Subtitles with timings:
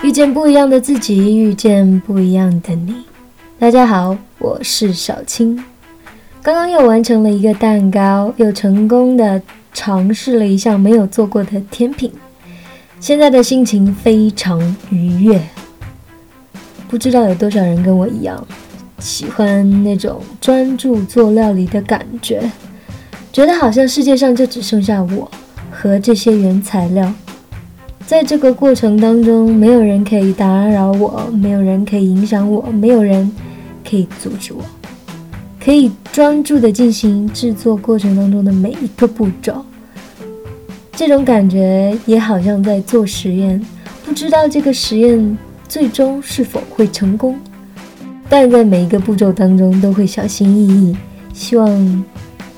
[0.00, 2.94] 遇见不一样的自己，遇见不一样的你。
[3.58, 5.62] 大家好，我是小青。
[6.40, 9.42] 刚刚又完成了一个蛋糕，又成功的
[9.74, 12.12] 尝试了一项没有做过的甜品，
[13.00, 15.42] 现在的心情非常愉悦。
[16.88, 18.46] 不知道有多少人跟我一样，
[19.00, 22.48] 喜欢那种专注做料理的感觉，
[23.32, 25.28] 觉得好像世界上就只剩下我
[25.72, 27.12] 和这些原材料。
[28.08, 33.30] 在这个过程当中，没有人可以打扰我，没有人可以影响我，没有人
[33.86, 34.62] 可以阻止我，
[35.62, 39.62] 可以专注的进行制作过程当中的每一个步骤。
[40.92, 43.62] 这种感觉也好像在做实验，
[44.06, 45.36] 不知道这个实验
[45.68, 47.38] 最终是否会成功，
[48.26, 50.96] 但在每一个步骤当中都会小心翼翼，
[51.34, 52.04] 希望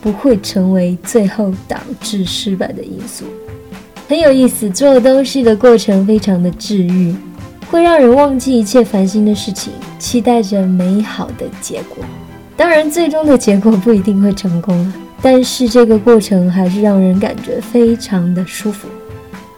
[0.01, 3.25] 不会成为最后导致失败的因素。
[4.11, 7.15] 很有意思，做东西的过程非常的治愈，
[7.71, 12.05] 会让人忘记一切烦心的事情，期待着美好的结果。
[12.57, 18.89] 当然，最终的结果不一定会成功啊，但是这个过程还是让人感觉非常的舒服。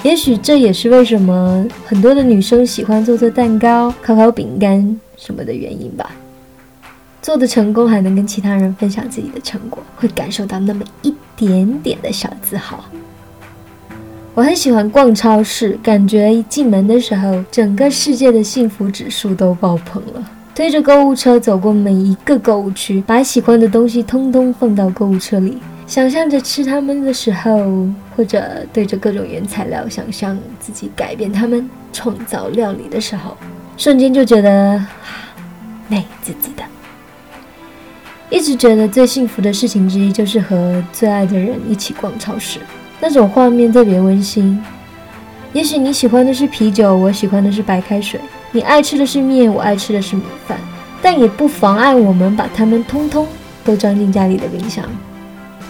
[0.02, 6.10] 也许这也是为什么很多的女生喜欢做做蛋糕、烤烤饼干什么的原因吧。
[7.22, 12.84] 做的成功，还能跟其他人分享自己的成果，会感受到那么一点点的小自豪。
[14.34, 20.24] 我很喜欢逛超市，感觉一进门的时候，整个世界的幸福指数都爆棚了。
[20.54, 33.36] 推着购物车走过每一个购物区，把喜欢的东西通通放到购物车里，想象着吃它们的时候，或者对着各种原材料想象自己改变它们、创造料理的时候，
[33.76, 34.82] 瞬间就觉得
[35.88, 36.64] 美滋滋的。
[38.30, 42.58] 一直觉得最幸福的事情之一，就是和最爱的人一起逛超市。
[43.04, 44.62] 那种画面特别温馨。
[45.52, 48.20] 也许你喜欢的是啤酒，我喜欢的是白开水；
[48.52, 50.56] 你爱吃的是面，我爱吃的是米饭。
[51.02, 53.26] 但也不妨碍我们把它们通通
[53.64, 54.84] 都装进家里的冰箱。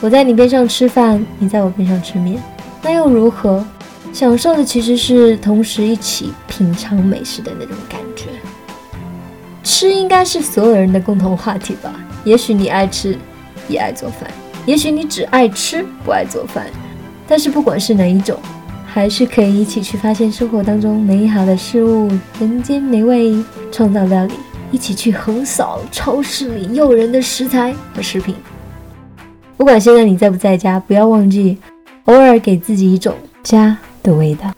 [0.03, 2.39] 我在你边上吃饭，你在我边上吃面，
[2.83, 3.65] 那又如何？
[4.13, 8.27] 享受的其实是同时一起品尝美食的那种感觉。
[9.63, 11.95] 吃应该是所有人的共同话题吧？
[12.25, 13.17] 也许你爱吃，
[13.69, 14.29] 也爱做饭；
[14.67, 16.67] 也许你只爱吃，不爱做饭。
[17.33, 18.39] 但是不管是哪一种，
[18.85, 22.07] 还是可以一起去发现生活当中美好的事物，
[22.39, 24.35] 人间美味，创造料理，
[24.71, 28.35] 一起去横扫超市里诱人的食材和食品。
[29.57, 31.57] 不管现在你在不在家，不要忘记
[32.05, 34.53] 偶尔给自己一种家的味道。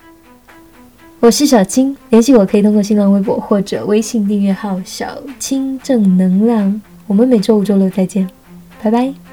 [1.21, 5.07] 我是小青，联系我可以通过新浪微博或者微信订阅号“小
[5.39, 6.83] 青正能量”。
[7.07, 8.29] 我们每周五、周六再见，
[8.83, 9.24] 拜拜。